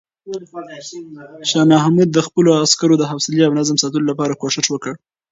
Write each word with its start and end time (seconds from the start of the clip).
شاه 1.49 1.65
محمود 1.73 2.09
د 2.13 2.19
خپلو 2.27 2.49
عسکرو 2.63 2.95
د 2.99 3.03
حوصلې 3.11 3.43
او 3.45 3.53
نظم 3.59 3.75
ساتلو 3.83 4.09
لپاره 4.11 4.37
کوښښ 4.41 4.65
وکړ. 4.71 4.93